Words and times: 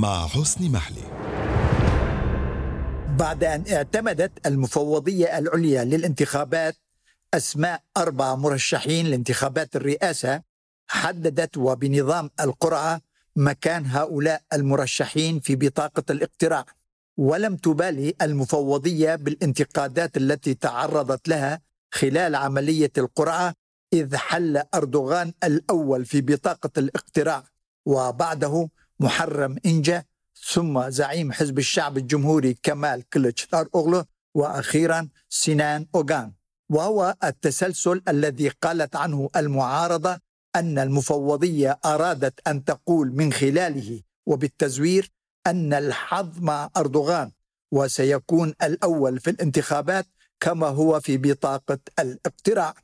مع 0.00 0.26
حسن 0.26 0.72
محلي. 0.72 1.02
بعد 3.18 3.44
أن 3.44 3.64
اعتمدت 3.72 4.46
المفوضية 4.46 5.38
العليا 5.38 5.84
للانتخابات 5.84 6.76
أسماء 7.34 7.82
أربع 7.96 8.34
مرشحين 8.34 9.06
لانتخابات 9.06 9.76
الرئاسة 9.76 10.42
حددت 10.88 11.56
وبنظام 11.56 12.30
القرعة 12.40 13.00
مكان 13.36 13.86
هؤلاء 13.86 14.42
المرشحين 14.52 15.40
في 15.40 15.56
بطاقة 15.56 16.02
الاقتراع 16.10 16.64
ولم 17.16 17.56
تبالي 17.56 18.14
المفوضية 18.22 19.14
بالانتقادات 19.14 20.16
التي 20.16 20.54
تعرضت 20.54 21.28
لها 21.28 21.60
خلال 21.92 22.34
عملية 22.34 22.92
القرعة 22.98 23.54
إذ 23.92 24.16
حل 24.16 24.62
أردوغان 24.74 25.32
الأول 25.44 26.04
في 26.04 26.20
بطاقة 26.20 26.70
الاقتراع 26.78 27.44
وبعده 27.86 28.68
محرم 29.00 29.56
إنجا 29.66 30.04
ثم 30.52 30.90
زعيم 30.90 31.32
حزب 31.32 31.58
الشعب 31.58 31.98
الجمهوري 31.98 32.58
كمال 32.62 33.08
كلتشتار 33.08 33.68
أغلو 33.74 34.04
وأخيرا 34.34 35.08
سنان 35.28 35.86
أوغان. 35.94 36.32
وهو 36.70 37.16
التسلسل 37.24 38.02
الذي 38.08 38.48
قالت 38.48 38.96
عنه 38.96 39.28
المعارضة 39.36 40.20
أن 40.56 40.78
المفوضية 40.78 41.78
أرادت 41.84 42.48
أن 42.48 42.64
تقول 42.64 43.12
من 43.16 43.32
خلاله 43.32 44.00
وبالتزوير 44.26 45.10
أن 45.46 45.72
الحظ 45.74 46.38
مع 46.38 46.70
أردوغان 46.76 47.32
وسيكون 47.72 48.54
الأول 48.62 49.20
في 49.20 49.30
الانتخابات 49.30 50.06
كما 50.40 50.66
هو 50.66 51.00
في 51.00 51.16
بطاقة 51.16 51.78
الاقتراع. 51.98 52.74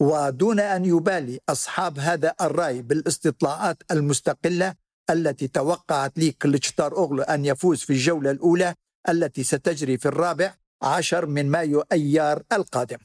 ودون 0.00 0.60
أن 0.60 0.84
يبالي 0.84 1.40
أصحاب 1.48 1.98
هذا 1.98 2.34
الرأي 2.40 2.82
بالاستطلاعات 2.82 3.82
المستقلة 3.90 4.74
التي 5.10 5.48
توقعت 5.48 6.18
لي 6.18 6.32
كلتشتار 6.32 6.96
أوغلو 6.96 7.22
أن 7.22 7.44
يفوز 7.44 7.80
في 7.80 7.90
الجولة 7.92 8.30
الأولى 8.30 8.74
التي 9.08 9.42
ستجري 9.42 9.98
في 9.98 10.06
الرابع 10.06 10.54
عشر 10.82 11.26
من 11.26 11.50
مايو 11.50 11.80
أيار 11.92 12.42
القادم. 12.52 12.98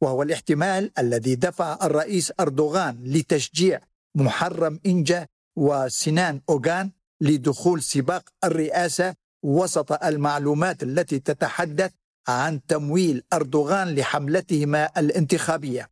وهو 0.00 0.22
الاحتمال 0.22 0.90
الذي 0.98 1.34
دفع 1.34 1.78
الرئيس 1.82 2.32
أردوغان 2.40 3.04
لتشجيع 3.04 3.80
محرم 4.14 4.80
إنجا 4.86 5.26
وسنان 5.56 6.40
أوغان 6.48 6.90
لدخول 7.20 7.82
سباق 7.82 8.28
الرئاسة 8.44 9.14
وسط 9.42 10.04
المعلومات 10.04 10.82
التي 10.82 11.18
تتحدث 11.18 11.92
عن 12.28 12.66
تمويل 12.66 13.22
أردوغان 13.32 13.94
لحملتهما 13.94 14.90
الانتخابية. 14.96 15.90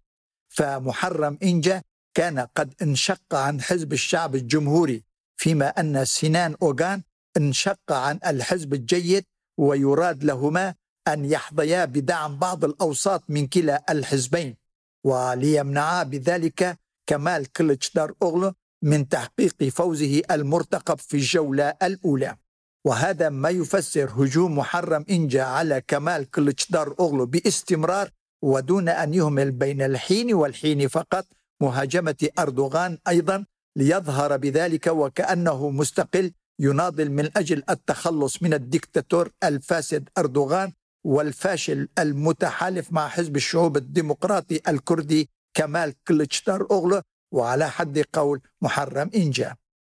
فمحرم 0.48 1.38
إنجا 1.42 1.82
كان 2.14 2.38
قد 2.38 2.74
انشق 2.82 3.34
عن 3.34 3.60
حزب 3.60 3.92
الشعب 3.92 4.34
الجمهوري 4.34 5.02
فيما 5.46 5.68
أن 5.68 6.04
سنان 6.04 6.56
أوغان 6.62 7.02
انشق 7.36 7.92
عن 7.92 8.18
الحزب 8.26 8.74
الجيد 8.74 9.24
ويراد 9.58 10.24
لهما 10.24 10.74
أن 11.08 11.24
يحظيا 11.24 11.84
بدعم 11.84 12.38
بعض 12.38 12.64
الأوساط 12.64 13.22
من 13.28 13.46
كلا 13.46 13.84
الحزبين 13.90 14.56
وليمنعا 15.04 16.02
بذلك 16.02 16.78
كمال 17.06 17.52
كلتشدار 17.52 18.14
أغلو 18.22 18.52
من 18.82 19.08
تحقيق 19.08 19.64
فوزه 19.64 20.22
المرتقب 20.30 20.98
في 20.98 21.14
الجولة 21.16 21.74
الأولى. 21.82 22.36
وهذا 22.84 23.28
ما 23.28 23.50
يفسر 23.50 24.10
هجوم 24.16 24.58
محرم 24.58 25.04
إنجا 25.10 25.42
على 25.42 25.82
كمال 25.88 26.30
كلتشدار 26.30 26.94
أغلو 27.00 27.26
باستمرار 27.26 28.10
ودون 28.42 28.88
أن 28.88 29.14
يهمل 29.14 29.50
بين 29.50 29.82
الحين 29.82 30.34
والحين 30.34 30.88
فقط 30.88 31.26
مهاجمة 31.62 32.28
أردوغان 32.38 32.98
أيضا 33.08 33.46
ليظهر 33.76 34.36
بذلك 34.36 34.86
وكأنه 34.86 35.70
مستقل 35.70 36.32
يناضل 36.60 37.10
من 37.10 37.30
أجل 37.36 37.62
التخلص 37.70 38.42
من 38.42 38.54
الدكتاتور 38.54 39.30
الفاسد 39.44 40.08
أردوغان 40.18 40.72
والفاشل 41.04 41.88
المتحالف 41.98 42.92
مع 42.92 43.08
حزب 43.08 43.36
الشعوب 43.36 43.76
الديمقراطي 43.76 44.60
الكردي 44.68 45.28
كمال 45.54 45.94
كلتشتار 46.08 46.66
أغلو 46.70 47.02
وعلى 47.32 47.70
حد 47.70 48.04
قول 48.12 48.40
محرم 48.62 49.10
إنجا. 49.14 49.56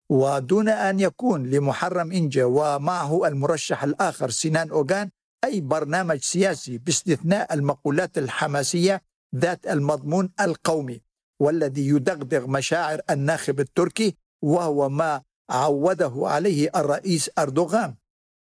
ودون 0.09 0.69
أن 0.69 0.99
يكون 0.99 1.49
لمحرم 1.49 2.11
إنجا 2.11 2.45
ومعه 2.45 3.27
المرشح 3.27 3.83
الآخر 3.83 4.29
سنان 4.29 4.69
أوغان 4.69 5.09
أي 5.43 5.61
برنامج 5.61 6.17
سياسي 6.21 6.77
باستثناء 6.77 7.53
المقولات 7.53 8.17
الحماسية 8.17 9.01
ذات 9.35 9.67
المضمون 9.67 10.29
القومي. 10.41 11.01
والذي 11.39 11.87
يدغدغ 11.87 12.47
مشاعر 12.47 13.01
الناخب 13.09 13.59
التركي 13.59 14.15
وهو 14.41 14.89
ما 14.89 15.21
عوده 15.49 16.13
عليه 16.15 16.69
الرئيس 16.75 17.29
أردوغان 17.39 17.95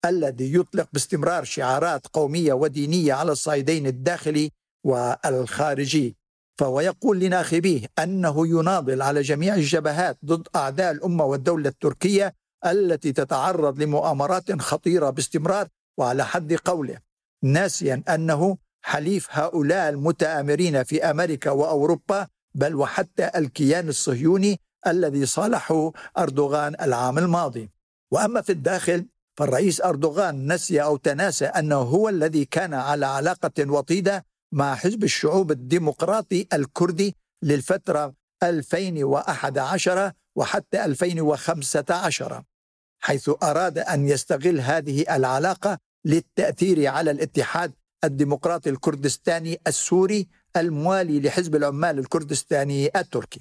الذي 0.04 0.54
يطلق 0.54 0.88
باستمرار 0.92 1.44
شعارات 1.44 2.06
قومية 2.06 2.52
ودينية 2.52 3.12
على 3.12 3.32
الصعيدين 3.32 3.86
الداخلي 3.86 4.50
والخارجي. 4.84 6.16
فهو 6.58 6.80
يقول 6.80 7.20
لناخبيه 7.20 7.86
أنه 7.98 8.46
يناضل 8.46 9.02
على 9.02 9.22
جميع 9.22 9.54
الجبهات 9.54 10.18
ضد 10.24 10.48
أعداء 10.56 10.92
الأمة 10.92 11.24
والدولة 11.24 11.68
التركية 11.68 12.34
التي 12.66 13.12
تتعرض 13.12 13.82
لمؤامرات 13.82 14.60
خطيرة 14.60 15.10
باستمرار 15.10 15.68
وعلى 15.98 16.24
حد 16.24 16.52
قوله 16.52 16.98
ناسيا 17.44 18.02
أنه 18.08 18.56
حليف 18.84 19.28
هؤلاء 19.30 19.88
المتآمرين 19.88 20.82
في 20.82 21.10
أمريكا 21.10 21.50
وأوروبا 21.50 22.28
بل 22.56 22.74
وحتى 22.74 23.30
الكيان 23.36 23.88
الصهيوني 23.88 24.60
الذي 24.86 25.26
صالحه 25.26 25.92
أردوغان 26.18 26.74
العام 26.80 27.18
الماضي. 27.18 27.70
وأما 28.10 28.40
في 28.40 28.52
الداخل 28.52 29.06
فالرئيس 29.36 29.80
أردوغان 29.80 30.52
نسي 30.52 30.82
أو 30.82 30.96
تناسى 30.96 31.44
أنه 31.46 31.76
هو 31.76 32.08
الذي 32.08 32.44
كان 32.44 32.74
على 32.74 33.06
علاقة 33.06 33.70
وطيدة 33.70 34.24
مع 34.52 34.74
حزب 34.74 35.04
الشعوب 35.04 35.50
الديمقراطي 35.50 36.46
الكردي 36.52 37.16
للفترة 37.42 38.14
2011 38.42 40.12
وحتى 40.36 40.84
2015 40.84 42.42
حيث 43.00 43.30
أراد 43.42 43.78
أن 43.78 44.08
يستغل 44.08 44.60
هذه 44.60 45.16
العلاقة 45.16 45.78
للتأثير 46.04 46.86
على 46.86 47.10
الاتحاد 47.10 47.72
الديمقراطي 48.04 48.70
الكردستاني 48.70 49.60
السوري 49.66 50.28
الموالي 50.56 51.20
لحزب 51.20 51.56
العمال 51.56 51.98
الكردستاني 51.98 52.90
التركي. 52.96 53.40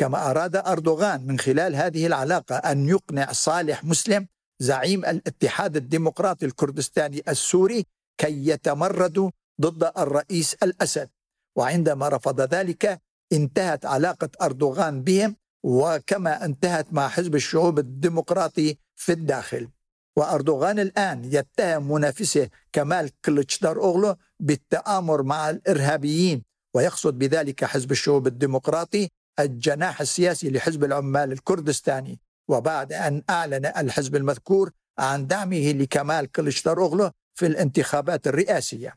كما 0.00 0.30
أراد 0.30 0.56
أردوغان 0.56 1.26
من 1.26 1.38
خلال 1.38 1.76
هذه 1.76 2.06
العلاقة 2.06 2.56
أن 2.56 2.88
يقنع 2.88 3.32
صالح 3.32 3.84
مسلم 3.84 4.26
زعيم 4.60 5.04
الاتحاد 5.04 5.76
الديمقراطي 5.76 6.46
الكردستاني 6.46 7.22
السوري 7.28 7.86
كي 8.18 8.48
يتمردوا 8.48 9.30
ضد 9.60 9.92
الرئيس 9.98 10.54
الأسد. 10.62 11.10
وعندما 11.56 12.08
رفض 12.08 12.40
ذلك 12.40 13.00
انتهت 13.32 13.86
علاقة 13.86 14.28
أردوغان 14.42 15.02
بهم 15.02 15.36
وكما 15.64 16.44
انتهت 16.44 16.92
مع 16.92 17.08
حزب 17.08 17.34
الشعوب 17.34 17.78
الديمقراطي 17.78 18.76
في 18.96 19.12
الداخل. 19.12 19.68
وأردوغان 20.18 20.78
الآن 20.78 21.24
يتهم 21.24 21.92
منافسه 21.92 22.48
كمال 22.72 23.10
كلتشدار 23.24 23.76
أوغلو 23.76 24.16
بالتآمر 24.40 25.22
مع 25.22 25.50
الإرهابيين 25.50 26.42
ويقصد 26.74 27.18
بذلك 27.18 27.64
حزب 27.64 27.90
الشعوب 27.90 28.26
الديمقراطي 28.26 29.08
الجناح 29.40 30.00
السياسي 30.00 30.50
لحزب 30.50 30.84
العمال 30.84 31.32
الكردستاني. 31.32 32.20
وبعد 32.48 32.92
أن 32.92 33.22
أعلن 33.30 33.66
الحزب 33.66 34.16
المذكور 34.16 34.70
عن 34.98 35.26
دعمه 35.26 35.72
لكمال 35.72 36.32
كلشتار 36.32 36.78
أوغلو 36.78 37.10
في 37.34 37.46
الانتخابات 37.46 38.26
الرئاسية. 38.26 38.94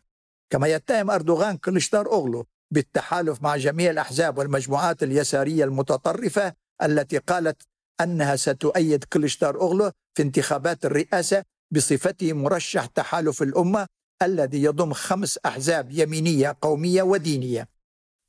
كما 0.50 0.68
يتهم 0.68 1.12
أردوغان 1.12 1.58
كلشتار 1.58 2.08
أوغلو 2.08 2.48
بالتحالف 2.72 3.42
مع 3.42 3.58
جميع 3.58 3.92
الأحزاب 3.92 4.38
والمجموعات 4.38 5.04
اليسارية 5.04 5.64
المتطرفة 5.64 6.54
التي 6.84 7.18
قالت 7.18 7.62
أنها 8.02 8.36
ستؤيد 8.36 9.04
كلشتار 9.04 9.62
أوغلو 9.62 9.92
في 10.14 10.24
انتخابات 10.24 10.86
الرئاسة 10.86 11.44
بصفته 11.72 12.34
مرشح 12.34 12.86
تحالف 12.86 13.42
الأمة 13.42 13.88
الذي 14.22 14.64
يضم 14.64 14.94
خمس 14.94 15.40
أحزاب 15.46 15.92
يمينية 15.92 16.58
قومية 16.62 17.04
ودينية. 17.04 17.68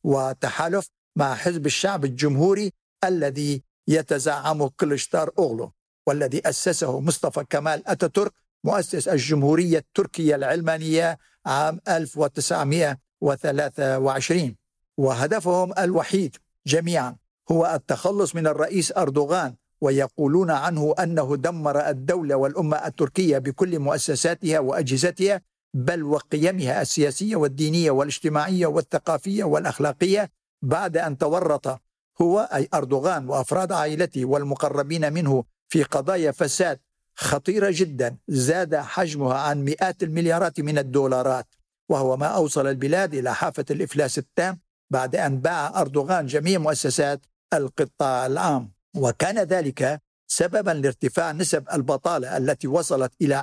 وتحالف 0.04 0.88
مع 1.16 1.34
حزب 1.34 1.66
الشعب 1.66 2.04
الجمهوري 2.04 2.72
الذي 3.04 3.62
يتزعمه 3.88 4.70
كلشتار 4.76 5.30
أوغلو 5.38 5.72
والذي 6.06 6.48
أسسه 6.48 7.00
مصطفى 7.00 7.44
كمال 7.50 7.88
أتاتورك 7.88 8.32
مؤسس 8.64 9.08
الجمهورية 9.08 9.78
التركية 9.78 10.34
العلمانية 10.34 11.18
عام 11.46 11.80
1923 11.88 14.56
وهدفهم 14.96 15.72
الوحيد 15.78 16.36
جميعا 16.66 17.16
هو 17.50 17.66
التخلص 17.74 18.34
من 18.34 18.46
الرئيس 18.46 18.92
أردوغان 18.96 19.54
ويقولون 19.82 20.50
عنه 20.50 20.94
أنه 20.98 21.36
دمر 21.36 21.88
الدولة 21.88 22.34
والأمة 22.36 22.76
التركية 22.76 23.38
بكل 23.38 23.78
مؤسساتها 23.78 24.58
وأجهزتها 24.58 25.40
بل 25.74 26.02
وقيمها 26.02 26.82
السياسية 26.82 27.36
والدينية 27.36 27.90
والاجتماعية 27.90 28.66
والثقافية 28.66 29.44
والأخلاقية 29.44 30.30
بعد 30.62 30.96
أن 30.96 31.18
تورط 31.18 31.80
هو 32.20 32.48
أي 32.54 32.68
أردوغان 32.74 33.28
وأفراد 33.28 33.72
عائلته 33.72 34.24
والمقربين 34.24 35.12
منه 35.12 35.44
في 35.68 35.82
قضايا 35.82 36.30
فساد 36.30 36.80
خطيرة 37.14 37.70
جدا 37.70 38.16
زاد 38.28 38.76
حجمها 38.76 39.38
عن 39.38 39.64
مئات 39.64 40.02
المليارات 40.02 40.60
من 40.60 40.78
الدولارات 40.78 41.46
وهو 41.88 42.16
ما 42.16 42.26
أوصل 42.26 42.66
البلاد 42.66 43.14
إلى 43.14 43.34
حافة 43.34 43.64
الإفلاس 43.70 44.18
التام 44.18 44.60
بعد 44.90 45.16
أن 45.16 45.40
باع 45.40 45.80
أردوغان 45.80 46.26
جميع 46.26 46.58
مؤسسات 46.58 47.26
القطاع 47.54 48.26
العام. 48.26 48.72
وكان 48.96 49.38
ذلك 49.38 50.00
سببا 50.26 50.70
لارتفاع 50.70 51.32
نسب 51.32 51.64
البطالة 51.72 52.36
التي 52.36 52.68
وصلت 52.68 53.12
إلى 53.22 53.42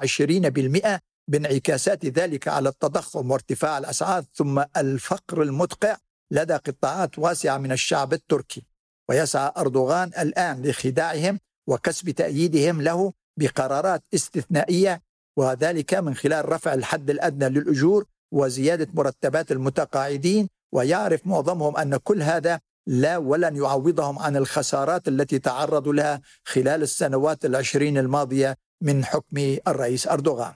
20% 0.97 0.99
بانعكاسات 1.27 2.05
ذلك 2.05 2.47
على 2.47 2.69
التضخم 2.69 3.31
وارتفاع 3.31 3.77
الأسعار 3.77 4.23
ثم 4.33 4.63
الفقر 4.77 5.41
المدقع 5.41 5.97
لدى 6.31 6.53
قطاعات 6.53 7.19
واسعة 7.19 7.57
من 7.57 7.71
الشعب 7.71 8.13
التركي. 8.13 8.63
ويسعى 9.09 9.51
أردوغان 9.57 10.11
الآن 10.19 10.61
لخداعهم 10.61 11.39
وكسب 11.67 12.09
تأييدهم 12.09 12.81
له 12.81 13.13
بقرارات 13.39 14.03
استثنائية 14.13 15.01
وذلك 15.37 15.93
من 15.93 16.15
خلال 16.15 16.49
رفع 16.49 16.73
الحد 16.73 17.09
الأدنى 17.09 17.49
للأجور 17.49 18.05
وزيادة 18.31 18.87
مرتبات 18.93 19.51
المتقاعدين. 19.51 20.49
ويعرف 20.71 21.27
معظمهم 21.27 21.77
أن 21.77 21.97
كل 21.97 22.21
هذا 22.21 22.59
لا 22.89 23.17
ولن 23.17 23.55
يعوضهم 23.55 24.19
عن 24.19 24.35
الخسارات 24.35 25.07
التي 25.07 25.39
تعرضوا 25.39 25.93
لها 25.93 26.21
خلال 26.43 26.81
السنوات 26.81 27.45
العشرين 27.45 27.97
الماضية 27.97 28.57
من 28.81 29.05
حكم 29.05 29.57
الرئيس 29.67 30.07
أردوغان. 30.07 30.53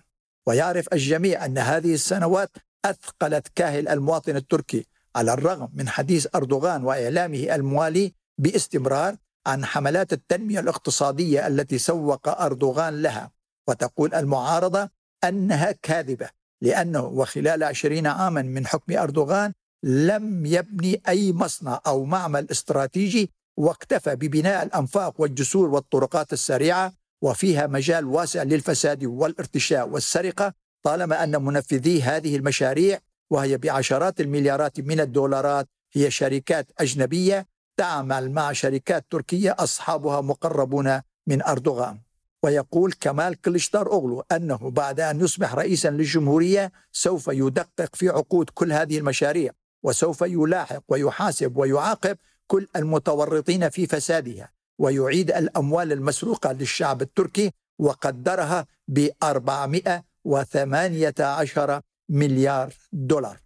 ويعرف 0.47 0.93
الجميع 0.93 1.45
أن 1.45 1.57
هذه 1.57 1.93
السنوات 1.93 2.49
أثقلت 2.85 3.47
كاهل 3.55 3.87
المواطن 3.87 4.35
التركي 4.35 4.85
على 5.15 5.33
الرغم 5.33 5.69
من 5.73 5.89
حديث 5.89 6.27
أردوغان 6.35 6.83
وإعلامه 6.83 7.55
الموالي 7.55 8.13
باستمرار 8.37 9.15
عن 9.47 9.65
حملات 9.65 10.13
التنمية 10.13 10.59
الاقتصادية 10.59 11.47
التي 11.47 11.77
سوق 11.77 12.41
أردوغان 12.41 13.01
لها. 13.01 13.31
وتقول 13.67 14.13
المعارضة 14.13 14.89
أنها 15.23 15.71
كاذبة 15.81 16.29
لأنه 16.61 17.05
وخلال 17.05 17.63
عشرين 17.63 18.07
عاما 18.07 18.41
من 18.41 18.67
حكم 18.67 18.97
أردوغان 18.97 19.53
لم 19.83 20.45
يبني 20.45 21.01
أي 21.07 21.33
مصنع 21.33 21.81
أو 21.87 22.03
معمل 22.03 22.47
استراتيجي 22.51 23.31
واكتفى 23.57 24.15
ببناء 24.15 24.63
الأنفاق 24.63 25.21
والجسور 25.21 25.69
والطرقات 25.69 26.33
السريعة 26.33 26.93
وفيها 27.21 27.67
مجال 27.67 28.05
واسع 28.05 28.43
للفساد 28.43 29.03
والارتشاء 29.05 29.89
والسرقة. 29.89 30.53
طالما 30.83 31.23
أن 31.23 31.43
منفذي 31.43 32.01
هذه 32.01 32.35
المشاريع 32.35 32.99
وهي 33.29 33.57
بعشرات 33.57 34.21
المليارات 34.21 34.79
من 34.79 34.99
الدولارات 34.99 35.67
هي 35.93 36.11
شركات 36.11 36.71
أجنبية 36.79 37.47
تعمل 37.77 38.31
مع 38.31 38.51
شركات 38.51 39.05
تركية 39.09 39.55
أصحابها 39.59 40.21
مقربون 40.21 41.01
من 41.27 41.41
أردوغان. 41.41 41.99
ويقول 42.43 42.93
كمال 42.93 43.41
كليشتار 43.41 43.91
أوغلو 43.91 44.23
أنه 44.31 44.71
بعد 44.71 44.99
أن 44.99 45.21
يصبح 45.21 45.55
رئيسا 45.55 45.89
للجمهورية 45.89 46.71
سوف 46.91 47.27
يدقق 47.27 47.95
في 47.95 48.09
عقود 48.09 48.49
كل 48.53 48.71
هذه 48.73 48.97
المشاريع. 48.97 49.51
وسوف 49.83 50.21
يلاحق 50.21 50.83
ويحاسب 50.87 51.57
ويعاقب 51.57 52.17
كل 52.47 52.67
المتورطين 52.75 53.69
في 53.69 53.87
فسادها 53.87 54.51
ويعيد 54.79 55.31
الأموال 55.31 55.91
المسروقة 55.91 56.51
للشعب 56.51 57.01
التركي 57.01 57.51
وقدرها 57.79 58.65
ب 58.87 59.07
418 59.23 61.81
مليار 62.09 62.73
دولار. 62.91 63.39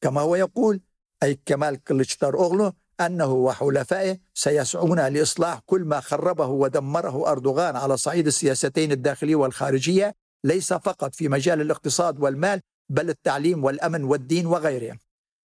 كما 0.00 0.20
هو 0.20 0.36
يقول 0.36 0.80
أي 1.22 1.38
كمال 1.46 1.84
كليشتار 1.84 2.34
أوغلو 2.34 2.72
أنه 3.00 3.32
وحلفائه 3.32 4.18
سيسعون 4.34 5.08
لإصلاح 5.08 5.60
كل 5.66 5.84
ما 5.84 6.00
خربه 6.00 6.46
ودمره 6.46 7.30
أردوغان 7.30 7.76
على 7.76 7.96
صعيد 7.96 8.26
السياستين 8.26 8.92
الداخلية 8.92 9.34
والخارجية 9.34 10.14
ليس 10.44 10.72
فقط 10.72 11.14
في 11.14 11.28
مجال 11.28 11.60
الاقتصاد 11.60 12.20
والمال 12.20 12.60
بل 12.88 13.10
التعليم 13.10 13.64
والأمن 13.64 14.04
والدين 14.04 14.46
وغيرهم. 14.46 14.98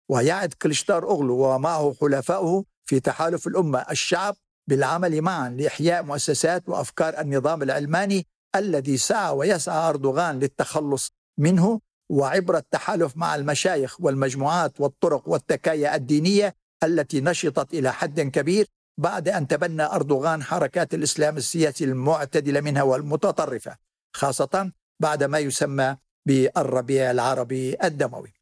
ويعد 0.09 0.53
كليشتار 0.53 1.11
أغلو 1.11 1.55
ومعه 1.55 1.95
حلفائه 2.01 2.63
في 2.85 2.99
تحالف 2.99 3.47
الأمة 3.47 3.85
الشعب 3.91 4.35
بالعمل 4.67 5.21
معا 5.21 5.49
لإحياء 5.49 6.03
مؤسسات 6.03 6.69
وأفكار 6.69 7.21
النظام 7.21 7.63
العلماني 7.63 8.27
الذي 8.55 8.97
سعى 8.97 9.31
ويسعى 9.31 9.89
أردوغان 9.89 10.39
للتخلص 10.39 11.11
منه. 11.39 11.81
وعبر 12.09 12.57
التحالف 12.57 13.17
مع 13.17 13.35
المشايخ 13.35 14.01
والمجموعات 14.01 14.81
والطرق 14.81 15.29
والتكايا 15.29 15.95
الدينية 15.95 16.55
التي 16.83 17.21
نشطت 17.21 17.73
إلى 17.73 17.93
حد 17.93 18.21
كبير 18.21 18.67
بعد 18.97 19.29
أن 19.29 19.47
تبنى 19.47 19.83
أردوغان 19.83 20.43
حركات 20.43 20.93
الإسلام 20.93 21.37
السياسي 21.37 21.83
المعتدلة 21.83 22.61
منها 22.61 22.83
والمتطرفة 22.83 23.77
خاصة 24.15 24.71
بعد 25.01 25.23
ما 25.23 25.39
يسمى 25.39 25.97
بالربيع 26.25 27.11
العربي 27.11 27.77
الدموي. 27.83 28.34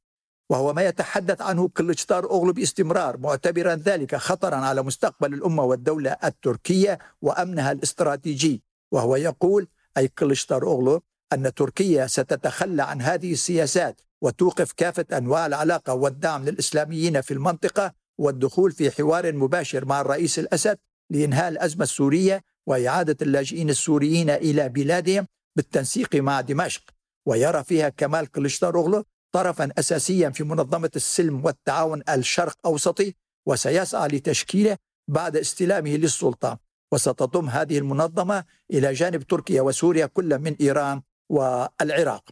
وهو 0.54 0.74
ما 0.74 0.86
يتحدث 0.86 1.42
عنه 1.42 1.68
كليتشتار 1.68 2.24
أوغلو 2.30 2.54
باستمرار 2.54 3.18
معتبرا 3.18 3.76
ذلك 3.76 4.16
خطرا 4.16 4.56
على 4.56 4.82
مستقبل 4.84 5.34
الأمة 5.34 5.64
والدولة 5.64 6.18
التركية 6.24 7.00
وأمنها 7.22 7.72
الاستراتيجي. 7.72 8.64
وهو 8.92 9.16
يقول 9.16 9.68
أي 9.98 10.08
كليتشتار 10.08 10.64
أوغلو 10.64 11.04
أن 11.34 11.54
تركيا 11.54 12.08
ستتخلى 12.08 12.84
عن 12.84 13.02
هذه 13.02 13.32
السياسات 13.32 14.02
وتوقف 14.22 14.72
كافة 14.72 15.06
أنواع 15.18 15.46
العلاقة 15.46 15.94
والدعم 15.94 16.46
للإسلاميين 16.46 17.22
في 17.22 17.34
المنطقة 17.34 17.94
والدخول 18.18 18.72
في 18.72 18.92
حوار 18.92 19.34
مباشر 19.34 19.86
مع 19.86 20.02
الرئيس 20.02 20.40
الأسد 20.40 20.78
لإنهاء 21.10 21.50
الأزمة 21.50 21.84
السورية 21.84 22.44
وإعادة 22.68 23.18
اللاجئين 23.22 23.70
السوريين 23.70 24.30
إلى 24.30 24.70
بلادهم 24.70 25.28
بالتنسيق 25.56 26.16
مع 26.16 26.42
دمشق. 26.42 26.84
ويرى 27.26 27.64
فيها 27.64 27.90
كمال 27.90 28.32
كليشتاروغلو 28.32 29.04
طرفا 29.34 29.70
أساسيا 29.80 30.30
في 30.30 30.44
منظمة 30.44 30.92
السلم 30.96 31.46
والتعاون 31.46 32.04
الشرق 32.10 32.58
أوسطي 32.66 33.16
وسيسعى 33.48 34.08
لتشكيله 34.08 34.78
بعد 35.08 35.38
استلامه 35.38 35.96
للسلطة. 35.96 36.60
وستضم 36.94 37.50
هذه 37.50 37.78
المنظمة 37.78 38.44
إلى 38.74 38.94
جانب 38.94 39.24
تركيا 39.24 39.62
وسوريا 39.62 40.06
كل 40.06 40.40
من 40.40 40.56
إيران 40.62 41.02
والعراق. 41.30 42.24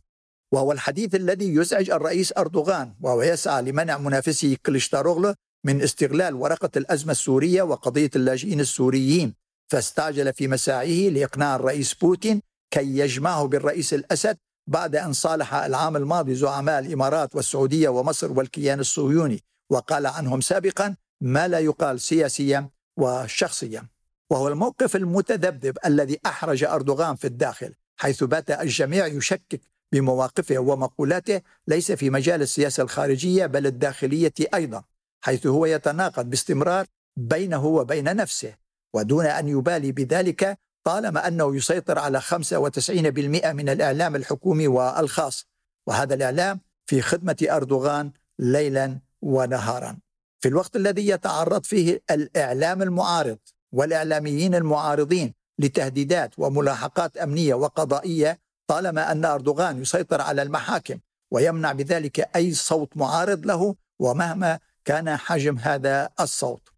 وهو 0.54 0.72
الحديث 0.72 1.16
الذي 1.16 1.56
يزعج 1.56 1.90
الرئيس 1.90 2.34
أردوغان 2.38 2.96
وهو 3.02 3.22
يسعى 3.22 3.62
لمنع 3.62 3.98
منافسه 3.98 4.58
كليشتاروغلو 4.66 5.34
من 5.66 5.82
استغلال 5.82 6.34
ورقة 6.34 6.70
الأزمة 6.78 7.12
السورية 7.12 7.62
وقضية 7.64 8.10
اللاجئين 8.16 8.60
السوريين. 8.60 9.34
فاستعجل 9.72 10.34
في 10.34 10.48
مساعيه 10.48 11.10
لإقناع 11.10 11.56
الرئيس 11.56 11.94
بوتين 11.94 12.42
كي 12.74 12.98
يجمعه 12.98 13.46
بالرئيس 13.48 13.94
الأسد 13.94 14.38
بعد 14.68 14.96
أن 14.96 15.14
صالح 15.14 15.54
العام 15.54 15.98
الماضي 15.98 16.36
زعماء 16.36 16.80
الإمارات 16.80 17.36
والسعودية 17.36 17.90
ومصر 17.90 18.32
والكيان 18.32 18.80
الصهيوني 18.80 19.44
وقال 19.70 20.08
عنهم 20.08 20.42
سابقا 20.42 20.96
ما 21.22 21.48
لا 21.48 21.60
يقال 21.60 22.02
سياسيا 22.02 22.70
وشخصيا. 22.98 23.88
وهو 24.30 24.48
الموقف 24.48 24.96
المتذبذب 24.96 25.78
الذي 25.86 26.20
أحرج 26.26 26.64
أردوغان 26.64 27.16
في 27.16 27.28
الداخل 27.28 27.74
حيث 27.98 28.24
بات 28.24 28.52
الجميع 28.52 29.08
يشكك 29.08 29.62
بمواقفه 29.92 30.58
ومقولاته 30.58 31.42
ليس 31.68 31.92
في 31.92 32.10
مجال 32.10 32.42
السياسة 32.42 32.84
الخارجية 32.84 33.46
بل 33.46 33.68
الداخلية 33.68 34.34
أيضا 34.54 34.84
حيث 35.22 35.48
هو 35.48 35.66
يتناقض 35.66 36.30
باستمرار 36.30 36.86
بينه 37.18 37.66
وبين 37.66 38.16
نفسه 38.16 38.56
ودون 38.94 39.26
أن 39.26 39.48
يبالي 39.48 39.92
بذلك 39.92 40.60
طالما 40.84 41.28
أنه 41.28 41.56
يسيطر 41.56 42.00
على 42.00 42.22
95% 42.22 43.54
من 43.54 43.70
الإعلام 43.70 44.16
الحكومي 44.16 44.68
والخاص. 44.68 45.46
وهذا 45.88 46.14
الإعلام 46.14 46.60
في 46.86 47.02
خدمة 47.02 47.48
أردوغان 47.52 48.12
ليلا 48.40 49.00
ونهارا. 49.22 49.98
في 50.40 50.48
الوقت 50.48 50.76
الذي 50.76 51.08
يتعرض 51.08 51.64
فيه 51.64 52.02
الإعلام 52.12 52.82
المعارض 52.82 53.38
والإعلاميين 53.72 54.56
المعارضين 54.56 55.34
لتهديدات 55.60 56.34
وملاحقات 56.38 57.18
أمنية 57.18 57.54
وقضائية 57.54 58.40
طالما 58.68 59.12
أن 59.12 59.26
أردوغان 59.26 59.82
يسيطر 59.82 60.22
على 60.22 60.42
المحاكم 60.42 61.00
ويمنع 61.32 61.72
بذلك 61.72 62.20
أي 62.36 62.54
صوت 62.54 62.98
معارض 62.98 63.46
له 63.46 63.76
ومهما 64.00 64.60
كان 64.86 65.18
حجم 65.18 65.58
هذا 65.58 66.10
الصوت. 66.20 66.70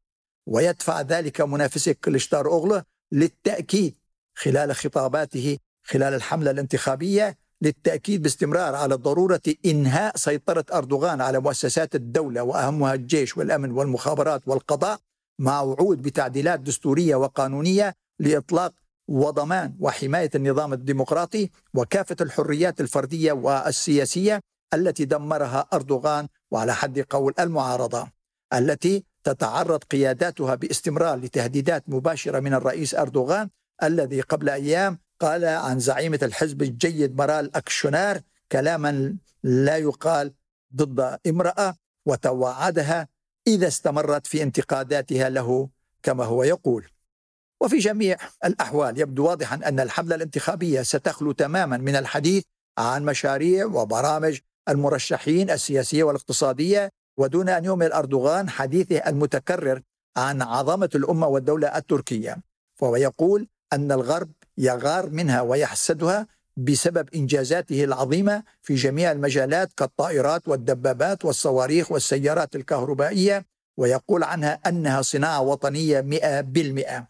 ويدفع 0.48 1.02
ذلك 1.02 1.42
منافسه 1.42 1.96
كليشتار 2.04 2.48
أوغلو 2.48 2.82
للتأكيد 3.14 3.96
خلال 4.36 4.76
خطاباته 4.76 5.58
خلال 5.84 6.14
الحملة 6.14 6.52
الانتخابية 6.52 7.38
للتأكيد 7.62 8.22
باستمرار 8.22 8.76
على 8.76 8.96
ضرورة 8.96 9.42
إنهاء 9.66 10.18
سيطرة 10.18 10.66
أردوغان 10.74 11.22
على 11.22 11.40
مؤسسات 11.40 11.96
الدولة 11.96 12.44
وأهمها 12.44 12.94
الجيش 12.94 13.38
والأمن 13.38 13.72
والمخابرات 13.72 14.42
والقضاء 14.48 15.00
مع 15.40 15.62
وعود 15.62 16.02
بتعديلات 16.02 16.60
دستورية 16.60 17.16
وقانونية 17.16 17.94
لإطلاق 18.20 18.74
وضمان 19.08 19.76
وحماية 19.80 20.30
النظام 20.36 20.74
الديمقراطي 20.74 21.50
وكافة 21.74 22.16
الحريات 22.22 22.82
الفردية 22.82 23.32
والسياسية 23.32 24.40
التي 24.74 25.06
دمرها 25.06 25.68
أردوغان 25.74 26.28
وعلى 26.52 26.76
حد 26.76 27.00
قول 27.00 27.34
المعارضة 27.40 28.08
التي 28.54 29.04
تتعرض 29.24 29.84
قياداتها 29.84 30.56
باستمرار 30.56 31.20
لتهديدات 31.20 31.84
مباشرة 31.88 32.40
من 32.40 32.54
الرئيس 32.54 32.96
أردوغان 32.96 33.50
الذي 33.84 34.22
قبل 34.22 34.50
أيام 34.50 35.00
قال 35.20 35.46
عن 35.46 35.80
زعيمة 35.80 36.20
الحزب 36.24 36.62
الجيد 36.62 37.18
مرال 37.18 37.56
أكشونار 37.56 38.22
كلاما 38.52 39.16
لا 39.44 39.78
يقال 39.78 40.34
ضد 40.76 41.20
امرأة 41.28 41.76
وتوعدها 42.06 43.08
إذا 43.48 43.68
استمرت 43.68 44.28
في 44.28 44.44
انتقاداتها 44.44 45.30
له 45.30 45.70
كما 46.04 46.26
هو 46.26 46.44
يقول. 46.44 46.88
وفي 47.62 47.78
جميع 47.78 48.18
الأحوال 48.46 49.00
يبدو 49.00 49.26
واضحا 49.26 49.56
أن 49.56 49.80
الحملة 49.80 50.16
الانتخابية 50.16 50.82
ستخلو 50.82 51.32
تماما 51.32 51.78
من 51.78 51.96
الحديث 51.96 52.44
عن 52.78 53.06
مشاريع 53.06 53.66
وبرامج 53.66 54.40
المرشحين 54.70 55.50
السياسية 55.50 56.04
والاقتصادية 56.04 56.92
ودون 57.18 57.50
أن 57.50 57.66
يهمل 57.66 57.92
أردوغان 57.92 58.50
حديثه 58.50 58.98
المتكرر 58.98 59.82
عن 60.18 60.42
عظمة 60.42 60.90
الأمة 60.96 61.28
والدولة 61.28 61.78
التركية 61.78 62.38
فهو 62.76 62.96
يقول 62.96 63.48
أن 63.74 63.92
الغرب 63.92 64.32
يغار 64.58 65.10
منها 65.10 65.42
ويحسدها 65.42 66.28
بسبب 66.58 67.10
إنجازاته 67.16 67.84
العظيمة 67.84 68.44
في 68.62 68.76
جميع 68.76 69.12
المجالات 69.12 69.74
كالطائرات 69.78 70.48
والدبابات 70.48 71.26
والصواريخ 71.26 71.92
والسيارات 71.92 72.56
الكهربائية 72.56 73.46
ويقول 73.78 74.24
عنها 74.24 74.60
أنها 74.68 75.02
صناعة 75.02 75.42
وطنية 75.42 76.02
100% 76.02 77.04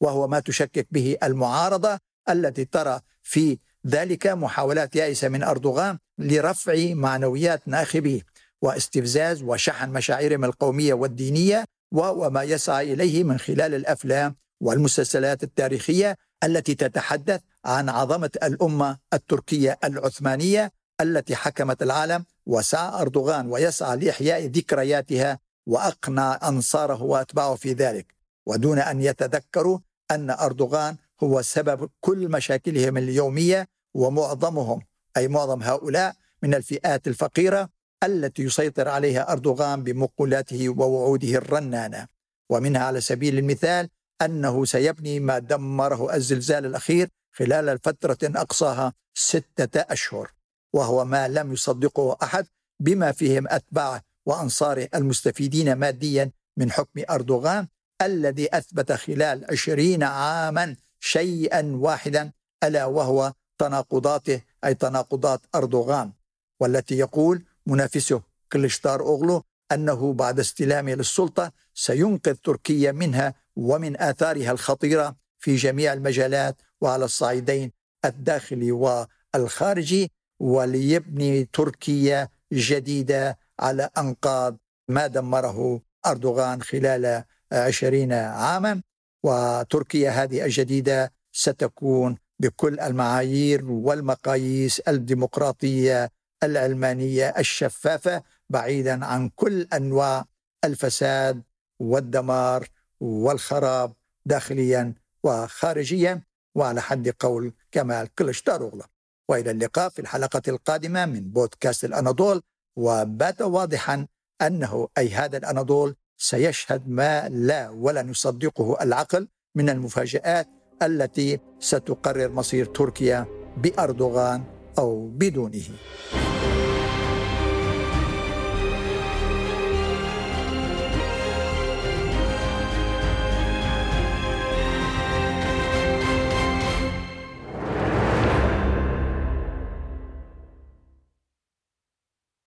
وهو 0.00 0.28
ما 0.28 0.40
تشكك 0.40 0.86
به 0.90 1.16
المعارضة 1.22 1.98
التي 2.28 2.64
ترى 2.64 3.00
في 3.22 3.58
ذلك 3.86 4.26
محاولات 4.26 4.96
يائسة 4.96 5.28
من 5.28 5.42
أردوغان 5.42 5.98
لرفع 6.18 6.74
معنويات 6.94 7.62
ناخبيه 7.66 8.20
واستفزاز 8.64 9.42
وشحن 9.42 9.90
مشاعرهم 9.90 10.44
القومية 10.44 10.94
والدينية 10.94 11.64
وهو 11.92 12.30
ما 12.30 12.42
يسعى 12.42 12.92
إليه 12.92 13.24
من 13.24 13.38
خلال 13.38 13.74
الأفلام 13.74 14.36
والمسلسلات 14.60 15.42
التاريخية 15.42 16.16
التي 16.44 16.74
تتحدث 16.74 17.40
عن 17.64 17.88
عظمة 17.88 18.30
الأمة 18.42 18.98
التركية 19.12 19.78
العثمانية 19.84 20.72
التي 21.00 21.36
حكمت 21.36 21.82
العالم 21.82 22.24
وسعى 22.46 23.00
أردوغان 23.00 23.46
ويسعى 23.50 23.96
لإحياء 23.96 24.46
ذكرياتها 24.46 25.38
وأقنع 25.66 26.40
أنصاره 26.48 27.02
وأتباعه 27.02 27.54
في 27.54 27.72
ذلك. 27.72 28.14
ودون 28.46 28.78
أن 28.78 29.00
يتذكروا 29.00 29.78
أن 30.10 30.30
أردوغان 30.30 30.96
هو 31.22 31.42
سبب 31.42 31.90
كل 32.00 32.28
مشاكلهم 32.28 32.96
اليومية 32.96 33.68
ومعظمهم 33.94 34.82
أي 35.16 35.28
معظم 35.28 35.62
هؤلاء 35.62 36.14
من 36.42 36.54
الفئات 36.54 37.08
الفقيرة 37.08 37.68
التي 38.02 38.42
يسيطر 38.42 38.88
عليها 38.88 39.32
أردوغان 39.32 39.82
بمقولاته 39.82 40.68
ووعوده 40.68 41.28
الرنانة. 41.28 42.06
ومنها 42.50 42.82
على 42.84 43.00
سبيل 43.00 43.38
المثال 43.38 43.88
أنه 44.22 44.64
سيبني 44.64 45.20
ما 45.20 45.38
دمره 45.38 46.14
الزلزال 46.14 46.66
الأخير 46.66 47.08
خلال 47.32 47.78
فترة 47.78 48.18
أقصاها 48.22 48.92
ستة 49.14 49.80
أشهر 49.80 50.32
وهو 50.72 51.04
ما 51.04 51.28
لم 51.28 51.52
يصدقه 51.52 52.16
أحد 52.22 52.46
بما 52.80 53.12
فيهم 53.12 53.48
اتباعه 53.48 54.02
وانصاره 54.26 54.88
المستفيدين 54.94 55.72
ماديا 55.72 56.30
من 56.56 56.70
حكم 56.72 57.02
أردوغان 57.10 57.68
الذي 58.02 58.56
أثبت 58.56 58.92
خلال 58.92 59.44
عشرين 59.50 60.02
عاما 60.02 60.76
شيئا 61.00 61.72
واحدا 61.76 62.32
ألا 62.64 62.84
وهو 62.84 63.32
تناقضاته 63.58 64.40
أي 64.64 64.74
تناقضات 64.74 65.40
أردوغان. 65.54 66.12
والتي 66.60 66.98
يقول 66.98 67.44
منافسه 67.66 68.22
كلشتار 68.52 69.00
أوغلو 69.00 69.42
أنه 69.72 70.12
بعد 70.12 70.40
استلامه 70.40 70.94
للسلطة 70.94 71.52
سينقذ 71.74 72.34
تركيا 72.34 72.92
منها 72.92 73.34
ومن 73.56 74.00
آثارها 74.00 74.52
الخطيرة 74.52 75.16
في 75.38 75.56
جميع 75.56 75.92
المجالات 75.92 76.56
وعلى 76.80 77.04
الصعيدين 77.04 77.72
الداخلي 78.04 78.72
والخارجي 78.72 80.12
وليبني 80.40 81.44
تركيا 81.44 82.28
جديدة 82.52 83.38
على 83.60 83.90
أنقاض 83.98 84.56
ما 84.88 85.06
دمره 85.06 85.80
أردوغان 86.06 86.62
خلال 86.62 87.24
عشرين 87.52 88.12
عاما. 88.12 88.82
وتركيا 89.24 90.10
هذه 90.10 90.44
الجديدة 90.44 91.12
ستكون 91.32 92.16
بكل 92.40 92.80
المعايير 92.80 93.64
والمقاييس 93.64 94.80
الديمقراطية 94.80 96.10
العلمانيه 96.44 97.34
الشفافة 97.38 98.22
بعيدا 98.50 99.04
عن 99.04 99.28
كل 99.28 99.68
أنواع 99.72 100.24
الفساد 100.64 101.42
والدمار 101.80 102.68
والخراب 103.00 103.92
داخليا 104.26 104.94
وخارجيا. 105.22 106.22
وعلى 106.54 106.82
حد 106.82 107.08
قول 107.08 107.52
كمال 107.72 108.14
كلشتاروغلو 108.14 108.82
وإلى 109.28 109.50
اللقاء 109.50 109.88
في 109.88 109.98
الحلقة 109.98 110.42
القادمة 110.48 111.06
من 111.06 111.20
بودكاست 111.30 111.84
الأناضول. 111.84 112.42
وبات 112.76 113.42
واضحا 113.42 114.06
أنه 114.42 114.88
أي 114.98 115.08
هذا 115.08 115.36
الأناضول 115.36 115.96
سيشهد 116.16 116.88
ما 116.88 117.28
لا 117.28 117.70
ولن 117.70 118.10
يصدقه 118.10 118.82
العقل 118.82 119.28
من 119.54 119.70
المفاجآت 119.70 120.48
التي 120.82 121.40
ستقرر 121.60 122.28
مصير 122.28 122.66
تركيا 122.66 123.26
بأردوغان 123.56 124.44
أو 124.78 125.08
بدونه. 125.08 125.62